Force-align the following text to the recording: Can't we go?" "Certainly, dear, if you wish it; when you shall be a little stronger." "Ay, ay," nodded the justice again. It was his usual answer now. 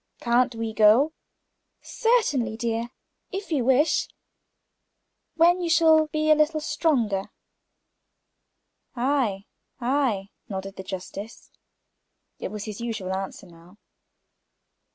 Can't 0.19 0.55
we 0.55 0.73
go?" 0.73 1.13
"Certainly, 1.79 2.57
dear, 2.57 2.89
if 3.31 3.51
you 3.51 3.63
wish 3.63 4.05
it; 4.07 4.13
when 5.35 5.61
you 5.61 5.69
shall 5.69 6.07
be 6.07 6.31
a 6.31 6.35
little 6.35 6.59
stronger." 6.59 7.29
"Ay, 8.95 9.45
ay," 9.79 10.31
nodded 10.49 10.77
the 10.77 10.83
justice 10.83 11.51
again. 12.39 12.47
It 12.47 12.51
was 12.51 12.63
his 12.63 12.81
usual 12.81 13.15
answer 13.15 13.45
now. 13.45 13.77